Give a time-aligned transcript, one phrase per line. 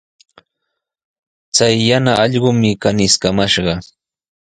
[1.55, 3.73] Chay yana allqumi kaniskamashqa.